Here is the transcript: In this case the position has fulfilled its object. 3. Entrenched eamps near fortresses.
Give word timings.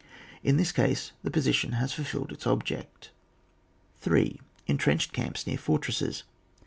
In 0.41 0.57
this 0.57 0.71
case 0.71 1.11
the 1.23 1.29
position 1.29 1.73
has 1.73 1.93
fulfilled 1.93 2.31
its 2.31 2.47
object. 2.47 3.11
3. 3.97 4.41
Entrenched 4.65 5.13
eamps 5.13 5.45
near 5.45 5.59
fortresses. 5.59 6.23